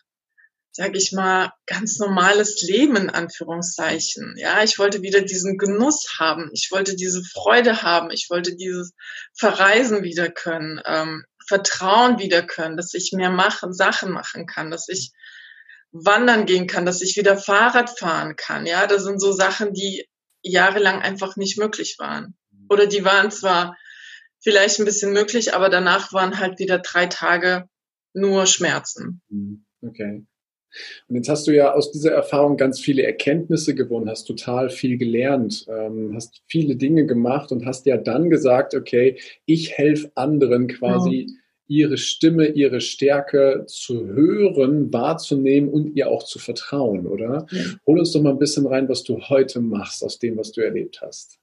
sage 0.73 0.97
ich 0.97 1.12
mal, 1.12 1.52
ganz 1.67 1.99
normales 1.99 2.62
Leben 2.62 2.97
in 2.97 3.11
Anführungszeichen. 3.11 4.35
Ja, 4.38 4.62
ich 4.64 4.79
wollte 4.79 5.02
wieder 5.02 5.21
diesen 5.21 5.59
Genuss 5.59 6.17
haben. 6.19 6.50
Ich 6.52 6.71
wollte 6.73 6.97
diese 6.97 7.23
Freude 7.23 7.83
haben. 7.83 8.11
Ich 8.11 8.29
wollte 8.31 8.57
dieses 8.57 8.95
Verreisen 9.35 10.02
wieder 10.02 10.31
können. 10.31 10.81
Ähm, 10.87 11.25
Vertrauen 11.47 12.19
wieder 12.19 12.43
können, 12.43 12.76
dass 12.76 12.95
ich 12.95 13.12
mehr 13.12 13.31
machen, 13.31 13.75
Sachen 13.75 14.11
machen 14.12 14.47
kann, 14.47 14.71
dass 14.71 14.88
ich 14.88 15.12
wandern 15.91 16.47
gehen 16.47 16.67
kann, 16.67 16.87
dass 16.87 17.02
ich 17.02 17.17
wieder 17.17 17.37
Fahrrad 17.37 17.99
fahren 17.99 18.37
kann. 18.37 18.64
Ja, 18.64 18.87
das 18.87 19.05
sind 19.05 19.21
so 19.21 19.33
Sachen, 19.33 19.75
die 19.75 20.09
jahrelang 20.43 21.02
einfach 21.02 21.37
nicht 21.37 21.59
möglich 21.59 21.97
waren. 21.99 22.35
Oder 22.71 22.87
die 22.87 23.05
waren 23.05 23.31
zwar 23.31 23.76
vielleicht 24.41 24.79
ein 24.79 24.87
bisschen 24.87 25.12
möglich, 25.12 25.55
aber 25.55 25.69
danach 25.69 26.14
waren 26.14 26.38
halt 26.38 26.59
wieder 26.59 26.79
drei 26.79 27.07
Tage 27.07 27.69
nur 28.14 28.47
Schmerzen. 28.47 29.21
Mhm. 29.29 29.67
Okay. 29.83 30.26
Und 31.09 31.17
jetzt 31.17 31.29
hast 31.29 31.47
du 31.47 31.52
ja 31.52 31.73
aus 31.73 31.91
dieser 31.93 32.12
Erfahrung 32.12 32.57
ganz 32.57 32.81
viele 32.81 33.02
Erkenntnisse 33.02 33.75
gewonnen, 33.75 34.09
hast 34.09 34.25
total 34.25 34.71
viel 34.71 34.99
gelernt, 34.99 35.67
ähm, 35.69 36.12
hast 36.14 36.43
viele 36.47 36.76
Dinge 36.76 37.07
gemacht 37.07 37.52
und 37.52 37.67
hast 37.67 37.87
ja 37.87 37.97
dann 37.97 38.31
gesagt, 38.31 38.75
okay, 38.75 39.19
ich 39.47 39.73
helfe 39.73 40.11
anderen 40.14 40.69
quasi 40.69 41.26
ja. 41.29 41.35
ihre 41.69 41.99
Stimme, 41.99 42.47
ihre 42.47 42.81
Stärke 42.81 43.64
zu 43.67 44.07
hören, 44.07 44.93
wahrzunehmen 44.93 45.69
und 45.69 45.97
ihr 45.97 46.09
auch 46.09 46.25
zu 46.25 46.38
vertrauen, 46.38 47.07
oder? 47.07 47.47
Ja. 47.50 47.61
Hol 47.87 47.99
uns 47.99 48.12
doch 48.12 48.23
mal 48.23 48.31
ein 48.31 48.38
bisschen 48.38 48.67
rein, 48.67 48.88
was 48.88 49.05
du 49.05 49.21
heute 49.21 49.61
machst 49.61 50.02
aus 50.02 50.19
dem, 50.19 50.37
was 50.37 50.52
du 50.52 50.61
erlebt 50.61 51.00
hast. 51.02 51.38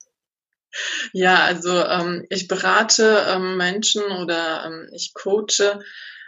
Ja, 1.13 1.43
also 1.43 1.83
ähm, 1.83 2.25
ich 2.29 2.48
berate 2.48 3.25
ähm, 3.27 3.57
Menschen 3.57 4.03
oder 4.21 4.65
ähm, 4.65 4.89
ich 4.93 5.13
coache 5.13 5.79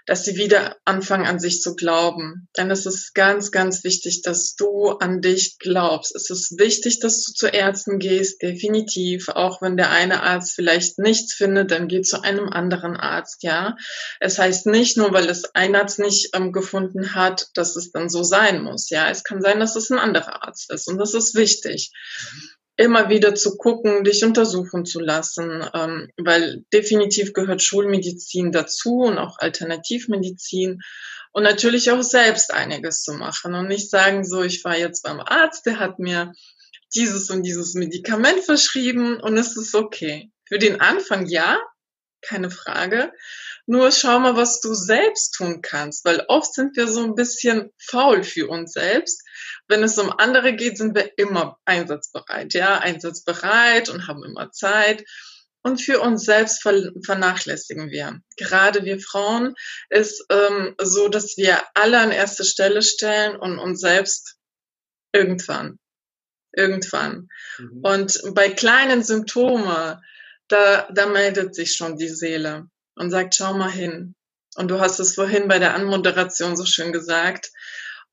dass 0.05 0.25
sie 0.25 0.35
wieder 0.35 0.77
anfangen 0.85 1.25
an 1.25 1.39
sich 1.39 1.61
zu 1.61 1.75
glauben. 1.75 2.47
Denn 2.57 2.71
es 2.71 2.85
ist 2.85 3.13
ganz, 3.13 3.51
ganz 3.51 3.83
wichtig, 3.83 4.21
dass 4.21 4.55
du 4.55 4.89
an 4.89 5.21
dich 5.21 5.57
glaubst. 5.59 6.15
Es 6.15 6.29
ist 6.29 6.59
wichtig, 6.59 6.99
dass 6.99 7.23
du 7.23 7.33
zu 7.33 7.47
Ärzten 7.47 7.99
gehst, 7.99 8.41
definitiv. 8.41 9.29
Auch 9.29 9.61
wenn 9.61 9.77
der 9.77 9.91
eine 9.91 10.23
Arzt 10.23 10.53
vielleicht 10.53 10.99
nichts 10.99 11.33
findet, 11.33 11.71
dann 11.71 11.87
geh 11.87 12.01
zu 12.01 12.21
einem 12.21 12.49
anderen 12.49 12.97
Arzt, 12.97 13.43
ja. 13.43 13.75
Es 14.19 14.39
heißt 14.39 14.67
nicht 14.67 14.97
nur, 14.97 15.13
weil 15.13 15.29
es 15.29 15.53
ein 15.55 15.75
Arzt 15.75 15.99
nicht 15.99 16.29
ähm, 16.35 16.51
gefunden 16.51 17.15
hat, 17.15 17.47
dass 17.53 17.75
es 17.75 17.91
dann 17.91 18.09
so 18.09 18.23
sein 18.23 18.61
muss, 18.61 18.89
ja. 18.89 19.09
Es 19.09 19.23
kann 19.23 19.41
sein, 19.41 19.59
dass 19.59 19.75
es 19.75 19.89
ein 19.89 19.99
anderer 19.99 20.43
Arzt 20.43 20.71
ist 20.71 20.87
und 20.87 20.97
das 20.97 21.13
ist 21.13 21.35
wichtig. 21.35 21.91
Immer 22.81 23.09
wieder 23.09 23.35
zu 23.35 23.57
gucken, 23.57 24.03
dich 24.03 24.23
untersuchen 24.23 24.85
zu 24.85 24.99
lassen, 24.99 25.63
ähm, 25.73 26.09
weil 26.17 26.63
definitiv 26.73 27.33
gehört 27.33 27.61
Schulmedizin 27.61 28.51
dazu 28.51 29.01
und 29.01 29.19
auch 29.19 29.37
Alternativmedizin 29.37 30.81
und 31.31 31.43
natürlich 31.43 31.91
auch 31.91 32.01
selbst 32.01 32.51
einiges 32.51 33.03
zu 33.03 33.13
machen 33.13 33.53
und 33.53 33.67
nicht 33.67 33.91
sagen 33.91 34.23
so, 34.23 34.41
ich 34.41 34.63
war 34.63 34.77
jetzt 34.77 35.03
beim 35.03 35.19
Arzt, 35.19 35.67
der 35.67 35.77
hat 35.77 35.99
mir 35.99 36.33
dieses 36.95 37.29
und 37.29 37.43
dieses 37.43 37.75
Medikament 37.75 38.39
verschrieben 38.39 39.19
und 39.19 39.37
es 39.37 39.55
ist 39.55 39.75
okay. 39.75 40.31
Für 40.47 40.57
den 40.57 40.81
Anfang 40.81 41.27
ja, 41.27 41.59
keine 42.21 42.51
Frage. 42.51 43.11
Nur 43.65 43.91
schau 43.91 44.19
mal, 44.19 44.35
was 44.35 44.59
du 44.59 44.73
selbst 44.73 45.33
tun 45.35 45.61
kannst, 45.61 46.03
weil 46.05 46.25
oft 46.27 46.53
sind 46.53 46.75
wir 46.75 46.87
so 46.87 47.03
ein 47.03 47.15
bisschen 47.15 47.71
faul 47.77 48.23
für 48.23 48.47
uns 48.47 48.73
selbst. 48.73 49.23
Wenn 49.67 49.83
es 49.83 49.97
um 49.97 50.11
andere 50.11 50.55
geht, 50.55 50.77
sind 50.77 50.95
wir 50.95 51.17
immer 51.17 51.57
einsatzbereit, 51.65 52.53
ja, 52.53 52.79
einsatzbereit 52.79 53.89
und 53.89 54.07
haben 54.07 54.23
immer 54.23 54.51
Zeit. 54.51 55.03
Und 55.63 55.79
für 55.79 55.99
uns 55.99 56.23
selbst 56.23 56.63
vernachlässigen 56.63 57.91
wir. 57.91 58.19
Gerade 58.35 58.83
wir 58.83 58.99
Frauen 58.99 59.53
ist 59.89 60.25
ähm, 60.31 60.75
so, 60.81 61.07
dass 61.07 61.37
wir 61.37 61.61
alle 61.75 61.99
an 61.99 62.11
erste 62.11 62.43
Stelle 62.43 62.81
stellen 62.81 63.35
und 63.35 63.59
uns 63.59 63.79
selbst 63.79 64.37
irgendwann. 65.13 65.77
Irgendwann. 66.53 67.29
Mhm. 67.59 67.81
Und 67.83 68.21
bei 68.33 68.49
kleinen 68.49 69.03
Symptomen, 69.03 70.01
da, 70.51 70.87
da 70.91 71.05
meldet 71.07 71.55
sich 71.55 71.73
schon 71.75 71.97
die 71.97 72.09
Seele 72.09 72.67
und 72.95 73.11
sagt, 73.11 73.35
schau 73.35 73.53
mal 73.53 73.71
hin. 73.71 74.15
Und 74.55 74.69
du 74.69 74.79
hast 74.79 74.99
es 74.99 75.15
vorhin 75.15 75.47
bei 75.47 75.59
der 75.59 75.75
Anmoderation 75.75 76.57
so 76.57 76.65
schön 76.65 76.91
gesagt. 76.91 77.51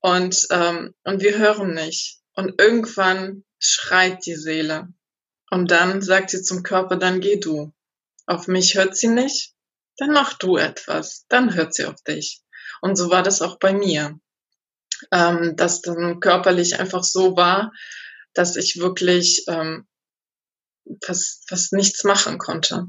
Und, 0.00 0.46
ähm, 0.50 0.94
und 1.04 1.22
wir 1.22 1.38
hören 1.38 1.74
nicht. 1.74 2.20
Und 2.34 2.60
irgendwann 2.60 3.44
schreit 3.58 4.24
die 4.24 4.36
Seele. 4.36 4.88
Und 5.50 5.70
dann 5.70 6.02
sagt 6.02 6.30
sie 6.30 6.42
zum 6.42 6.62
Körper, 6.62 6.96
dann 6.96 7.20
geh 7.20 7.40
du. 7.40 7.72
Auf 8.26 8.46
mich 8.46 8.76
hört 8.76 8.96
sie 8.96 9.08
nicht, 9.08 9.54
dann 9.96 10.10
mach 10.12 10.34
du 10.34 10.56
etwas, 10.58 11.24
dann 11.28 11.54
hört 11.54 11.74
sie 11.74 11.86
auf 11.86 12.00
dich. 12.02 12.42
Und 12.80 12.96
so 12.96 13.10
war 13.10 13.22
das 13.22 13.42
auch 13.42 13.58
bei 13.58 13.72
mir, 13.72 14.20
ähm, 15.10 15.56
dass 15.56 15.80
dann 15.80 16.20
körperlich 16.20 16.78
einfach 16.78 17.02
so 17.02 17.36
war, 17.36 17.72
dass 18.34 18.56
ich 18.56 18.78
wirklich 18.78 19.44
ähm, 19.48 19.86
fast, 21.02 21.48
fast 21.48 21.72
nichts 21.72 22.04
machen 22.04 22.38
konnte. 22.38 22.86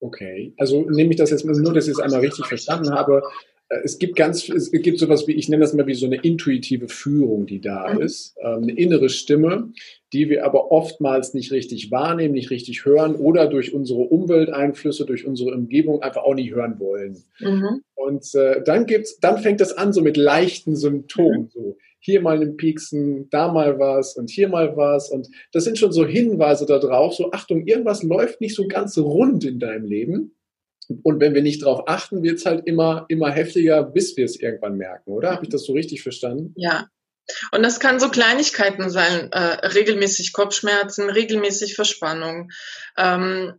Okay, 0.00 0.54
also 0.58 0.82
nehme 0.88 1.10
ich 1.10 1.16
das 1.16 1.30
jetzt 1.30 1.44
nur, 1.44 1.72
dass 1.72 1.86
ich 1.86 1.92
es 1.92 2.00
einmal 2.00 2.20
richtig 2.20 2.46
verstanden 2.46 2.90
habe. 2.90 3.22
Äh, 3.68 3.78
es 3.84 3.98
gibt 3.98 4.16
ganz, 4.16 4.48
es 4.48 4.70
gibt 4.70 4.98
sowas 4.98 5.26
wie, 5.26 5.32
ich 5.32 5.48
nenne 5.48 5.62
das 5.62 5.72
mal 5.72 5.86
wie 5.86 5.94
so 5.94 6.06
eine 6.06 6.16
intuitive 6.16 6.88
Führung, 6.88 7.46
die 7.46 7.60
da 7.60 7.92
mhm. 7.92 8.02
ist, 8.02 8.36
ähm, 8.40 8.62
eine 8.62 8.72
innere 8.72 9.08
Stimme, 9.08 9.72
die 10.12 10.28
wir 10.28 10.44
aber 10.44 10.70
oftmals 10.70 11.34
nicht 11.34 11.50
richtig 11.50 11.90
wahrnehmen, 11.90 12.34
nicht 12.34 12.50
richtig 12.50 12.84
hören 12.84 13.16
oder 13.16 13.48
durch 13.48 13.72
unsere 13.72 14.00
Umwelteinflüsse, 14.00 15.06
durch 15.06 15.26
unsere 15.26 15.54
Umgebung 15.54 16.02
einfach 16.02 16.22
auch 16.22 16.34
nicht 16.34 16.52
hören 16.52 16.78
wollen. 16.78 17.24
Mhm. 17.40 17.82
Und 17.94 18.34
äh, 18.34 18.62
dann 18.62 18.86
gibt's, 18.86 19.18
dann 19.18 19.38
fängt 19.38 19.60
das 19.60 19.72
an 19.72 19.92
so 19.92 20.02
mit 20.02 20.16
leichten 20.16 20.76
Symptomen, 20.76 21.42
mhm. 21.42 21.50
so 21.50 21.78
hier 22.06 22.22
mal 22.22 22.40
ein 22.40 22.56
Pieksen, 22.56 23.28
da 23.30 23.52
mal 23.52 23.78
was 23.80 24.16
und 24.16 24.30
hier 24.30 24.48
mal 24.48 24.76
was. 24.76 25.10
Und 25.10 25.28
das 25.52 25.64
sind 25.64 25.76
schon 25.76 25.92
so 25.92 26.06
Hinweise 26.06 26.64
darauf, 26.64 27.14
so 27.14 27.32
Achtung, 27.32 27.66
irgendwas 27.66 28.04
läuft 28.04 28.40
nicht 28.40 28.54
so 28.54 28.68
ganz 28.68 28.96
rund 28.96 29.44
in 29.44 29.58
deinem 29.58 29.84
Leben. 29.84 30.36
Und 31.02 31.20
wenn 31.20 31.34
wir 31.34 31.42
nicht 31.42 31.62
darauf 31.62 31.88
achten, 31.88 32.22
wird 32.22 32.38
es 32.38 32.46
halt 32.46 32.64
immer, 32.64 33.06
immer 33.08 33.30
heftiger, 33.30 33.82
bis 33.82 34.16
wir 34.16 34.24
es 34.24 34.40
irgendwann 34.40 34.76
merken, 34.76 35.10
oder? 35.10 35.32
Habe 35.32 35.42
ich 35.42 35.50
das 35.50 35.64
so 35.64 35.72
richtig 35.72 36.02
verstanden? 36.02 36.54
Ja. 36.56 36.86
Und 37.50 37.64
das 37.64 37.80
kann 37.80 37.98
so 37.98 38.08
Kleinigkeiten 38.08 38.88
sein, 38.88 39.32
äh, 39.32 39.66
regelmäßig 39.66 40.32
Kopfschmerzen, 40.32 41.10
regelmäßig 41.10 41.74
Verspannung, 41.74 42.52
ähm, 42.96 43.54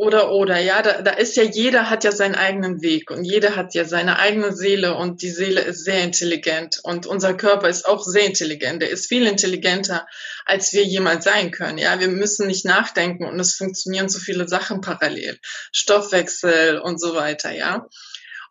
oder 0.00 0.32
oder 0.32 0.58
ja, 0.58 0.80
da, 0.80 1.02
da 1.02 1.10
ist 1.10 1.36
ja 1.36 1.42
jeder 1.42 1.90
hat 1.90 2.04
ja 2.04 2.12
seinen 2.12 2.34
eigenen 2.34 2.80
Weg 2.80 3.10
und 3.10 3.22
jeder 3.22 3.54
hat 3.54 3.74
ja 3.74 3.84
seine 3.84 4.18
eigene 4.18 4.56
Seele 4.56 4.96
und 4.96 5.20
die 5.20 5.28
Seele 5.28 5.60
ist 5.60 5.84
sehr 5.84 6.02
intelligent 6.02 6.80
und 6.82 7.06
unser 7.06 7.34
Körper 7.34 7.68
ist 7.68 7.86
auch 7.86 8.02
sehr 8.02 8.24
intelligent. 8.24 8.80
Der 8.80 8.88
ist 8.88 9.08
viel 9.08 9.26
intelligenter, 9.26 10.06
als 10.46 10.72
wir 10.72 10.84
jemals 10.84 11.24
sein 11.24 11.50
können. 11.50 11.76
Ja, 11.76 12.00
wir 12.00 12.08
müssen 12.08 12.46
nicht 12.46 12.64
nachdenken 12.64 13.26
und 13.26 13.38
es 13.38 13.56
funktionieren 13.56 14.08
so 14.08 14.18
viele 14.18 14.48
Sachen 14.48 14.80
parallel, 14.80 15.38
Stoffwechsel 15.70 16.78
und 16.78 16.98
so 16.98 17.14
weiter. 17.14 17.50
Ja, 17.50 17.86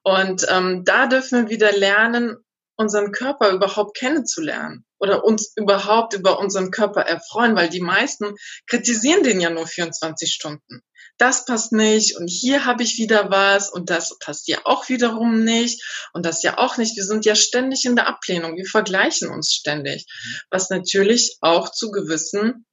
und 0.04 0.46
ähm, 0.52 0.84
da 0.86 1.08
dürfen 1.08 1.46
wir 1.46 1.50
wieder 1.50 1.72
lernen, 1.72 2.38
unseren 2.76 3.12
Körper 3.12 3.50
überhaupt 3.50 3.98
kennenzulernen 3.98 4.86
oder 5.00 5.24
uns 5.24 5.52
überhaupt 5.56 6.14
über 6.14 6.38
unseren 6.38 6.70
Körper 6.70 7.02
erfreuen, 7.02 7.56
weil 7.56 7.70
die 7.70 7.82
meisten 7.82 8.36
kritisieren 8.68 9.24
den 9.24 9.42
ja 9.42 9.50
nur 9.50 9.66
24 9.66 10.32
Stunden 10.32 10.84
das 11.20 11.46
passt 11.46 11.74
nicht 11.74 12.18
und 12.18 12.28
hier 12.28 12.66
habe 12.66 12.82
ich 12.82 12.98
wieder 12.98 13.30
was 13.30 13.70
und 13.70 13.90
das 13.90 14.18
passt 14.20 14.48
ja 14.48 14.60
auch 14.64 14.90
wiederum 14.90 15.44
nicht 15.44 15.84
und 16.14 16.26
das 16.26 16.42
ja 16.42 16.58
auch 16.58 16.78
nicht. 16.78 16.96
Wir 16.96 17.04
sind 17.04 17.26
ja 17.26 17.36
ständig 17.36 17.86
in 17.86 17.96
der 17.96 18.08
Ablehnung, 18.08 18.56
wir 18.56 18.66
vergleichen 18.66 19.30
uns 19.30 19.54
ständig, 19.54 20.06
was 20.50 20.70
natürlich 20.70 21.38
auch 21.42 21.70
zu 21.70 21.92
gewissen 21.92 22.66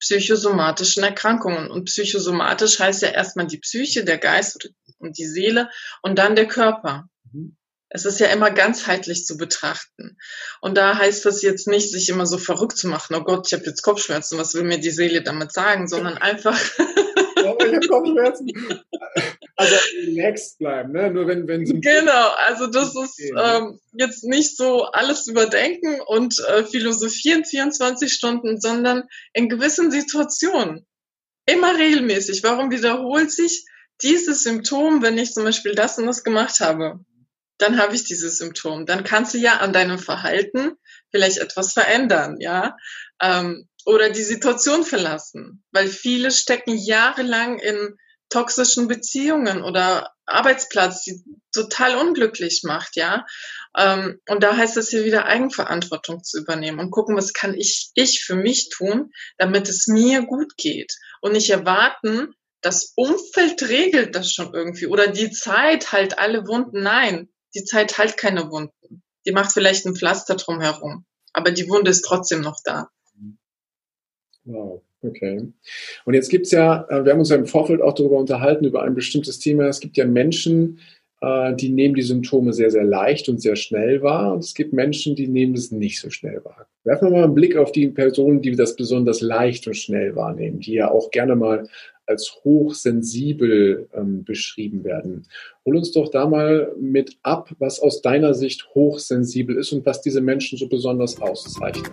psychosomatischen 0.00 1.02
Erkrankungen 1.02 1.70
und 1.70 1.84
psychosomatisch 1.84 2.78
heißt 2.78 3.02
ja 3.02 3.08
erstmal 3.08 3.46
die 3.46 3.58
Psyche, 3.58 4.04
der 4.04 4.18
Geist 4.18 4.70
und 4.98 5.16
die 5.16 5.26
Seele 5.26 5.70
und 6.02 6.18
dann 6.18 6.36
der 6.36 6.46
Körper. 6.46 7.08
Mhm. 7.32 7.56
Es 7.88 8.04
ist 8.04 8.18
ja 8.18 8.26
immer 8.26 8.50
ganzheitlich 8.50 9.24
zu 9.24 9.36
betrachten. 9.36 10.18
Und 10.60 10.76
da 10.76 10.98
heißt 10.98 11.24
das 11.24 11.42
jetzt 11.42 11.68
nicht, 11.68 11.92
sich 11.92 12.08
immer 12.08 12.26
so 12.26 12.38
verrückt 12.38 12.76
zu 12.76 12.88
machen, 12.88 13.14
oh 13.14 13.22
Gott, 13.22 13.46
ich 13.46 13.52
habe 13.52 13.64
jetzt 13.64 13.82
Kopfschmerzen, 13.82 14.36
was 14.36 14.54
will 14.54 14.64
mir 14.64 14.80
die 14.80 14.90
Seele 14.90 15.22
damit 15.22 15.52
sagen, 15.52 15.86
sondern 15.86 16.18
einfach 16.18 16.58
Kopfschmerzen. 17.80 18.50
Also 19.56 19.76
relaxed 20.06 20.58
bleiben, 20.58 20.92
ne? 20.92 21.10
Nur 21.10 21.28
wenn, 21.28 21.46
wenn 21.46 21.64
Genau, 21.80 22.28
also 22.46 22.66
das 22.66 22.94
ist 22.96 23.20
ähm, 23.38 23.78
jetzt 23.92 24.24
nicht 24.24 24.56
so 24.56 24.84
alles 24.84 25.28
überdenken 25.28 26.00
und 26.00 26.38
äh, 26.40 26.64
philosophieren 26.64 27.44
24 27.44 28.12
Stunden, 28.12 28.60
sondern 28.60 29.04
in 29.32 29.48
gewissen 29.48 29.90
Situationen. 29.90 30.86
Immer 31.46 31.78
regelmäßig. 31.78 32.42
Warum 32.42 32.70
wiederholt 32.70 33.30
sich 33.30 33.64
dieses 34.02 34.42
Symptom, 34.42 35.02
wenn 35.02 35.18
ich 35.18 35.32
zum 35.32 35.44
Beispiel 35.44 35.74
das 35.74 35.98
und 35.98 36.06
das 36.06 36.24
gemacht 36.24 36.60
habe? 36.60 37.00
Dann 37.58 37.78
habe 37.78 37.94
ich 37.94 38.04
dieses 38.04 38.38
Symptom. 38.38 38.86
Dann 38.86 39.04
kannst 39.04 39.34
du 39.34 39.38
ja 39.38 39.58
an 39.58 39.72
deinem 39.72 39.98
Verhalten 39.98 40.72
vielleicht 41.10 41.38
etwas 41.38 41.72
verändern, 41.72 42.40
ja. 42.40 42.76
Ähm, 43.20 43.68
oder 43.86 44.10
die 44.10 44.22
Situation 44.22 44.84
verlassen, 44.84 45.62
weil 45.72 45.88
viele 45.88 46.30
stecken 46.30 46.76
jahrelang 46.76 47.58
in 47.58 47.96
toxischen 48.30 48.88
Beziehungen 48.88 49.62
oder 49.62 50.12
Arbeitsplatz, 50.26 51.04
die 51.04 51.22
total 51.52 51.96
unglücklich 51.96 52.62
macht, 52.64 52.96
ja. 52.96 53.26
Ähm, 53.76 54.20
und 54.28 54.42
da 54.42 54.56
heißt 54.56 54.76
es 54.76 54.88
hier 54.88 55.04
wieder 55.04 55.26
Eigenverantwortung 55.26 56.24
zu 56.24 56.38
übernehmen 56.38 56.78
und 56.78 56.90
gucken, 56.90 57.16
was 57.16 57.32
kann 57.32 57.54
ich, 57.54 57.90
ich 57.94 58.24
für 58.24 58.34
mich 58.34 58.70
tun, 58.70 59.12
damit 59.36 59.68
es 59.68 59.86
mir 59.86 60.22
gut 60.22 60.56
geht 60.56 60.94
und 61.20 61.32
nicht 61.32 61.50
erwarten, 61.50 62.34
das 62.60 62.92
Umfeld 62.96 63.62
regelt 63.68 64.14
das 64.14 64.32
schon 64.32 64.54
irgendwie 64.54 64.86
oder 64.86 65.08
die 65.08 65.30
Zeit 65.30 65.92
halt 65.92 66.18
alle 66.18 66.46
Wunden. 66.46 66.82
Nein, 66.82 67.28
die 67.54 67.64
Zeit 67.64 67.98
halt 67.98 68.16
keine 68.16 68.50
Wunden. 68.50 69.02
Die 69.26 69.32
macht 69.32 69.52
vielleicht 69.52 69.84
ein 69.84 69.94
Pflaster 69.94 70.36
drumherum, 70.36 71.04
aber 71.34 71.50
die 71.50 71.68
Wunde 71.68 71.90
ist 71.90 72.02
trotzdem 72.02 72.40
noch 72.40 72.58
da. 72.64 72.88
Wow, 74.44 74.82
okay. 75.02 75.48
Und 76.04 76.14
jetzt 76.14 76.28
gibt's 76.28 76.50
ja, 76.50 76.86
äh, 76.88 77.04
wir 77.04 77.12
haben 77.12 77.20
uns 77.20 77.30
ja 77.30 77.36
im 77.36 77.46
Vorfeld 77.46 77.80
auch 77.80 77.94
darüber 77.94 78.18
unterhalten, 78.18 78.64
über 78.64 78.82
ein 78.82 78.94
bestimmtes 78.94 79.38
Thema. 79.38 79.64
Es 79.64 79.80
gibt 79.80 79.96
ja 79.96 80.06
Menschen, 80.06 80.78
äh, 81.20 81.54
die 81.54 81.70
nehmen 81.70 81.94
die 81.94 82.02
Symptome 82.02 82.52
sehr, 82.52 82.70
sehr 82.70 82.84
leicht 82.84 83.28
und 83.28 83.40
sehr 83.40 83.56
schnell 83.56 84.02
wahr. 84.02 84.34
Und 84.34 84.44
es 84.44 84.54
gibt 84.54 84.72
Menschen, 84.72 85.16
die 85.16 85.28
nehmen 85.28 85.54
es 85.54 85.70
nicht 85.70 86.00
so 86.00 86.10
schnell 86.10 86.44
wahr. 86.44 86.66
Werfen 86.84 87.08
wir 87.08 87.18
mal 87.18 87.24
einen 87.24 87.34
Blick 87.34 87.56
auf 87.56 87.72
die 87.72 87.88
Personen, 87.88 88.42
die 88.42 88.54
das 88.54 88.76
besonders 88.76 89.22
leicht 89.22 89.66
und 89.66 89.74
schnell 89.74 90.14
wahrnehmen, 90.16 90.60
die 90.60 90.74
ja 90.74 90.90
auch 90.90 91.10
gerne 91.10 91.34
mal 91.34 91.66
als 92.06 92.40
hochsensibel 92.44 93.88
ähm, 93.94 94.24
beschrieben 94.24 94.84
werden. 94.84 95.26
Hol 95.64 95.76
uns 95.76 95.92
doch 95.92 96.10
da 96.10 96.26
mal 96.26 96.70
mit 96.78 97.16
ab, 97.22 97.50
was 97.58 97.80
aus 97.80 98.02
deiner 98.02 98.34
Sicht 98.34 98.68
hochsensibel 98.74 99.56
ist 99.56 99.72
und 99.72 99.86
was 99.86 100.02
diese 100.02 100.20
Menschen 100.20 100.58
so 100.58 100.68
besonders 100.68 101.18
auszeichnet. 101.22 101.92